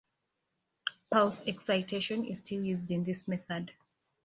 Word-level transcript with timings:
Pulse 1.11 1.43
excitation 1.45 2.25
is 2.25 2.39
still 2.39 2.63
used 2.63 2.89
in 2.89 3.03
this 3.03 3.27
method. 3.27 3.71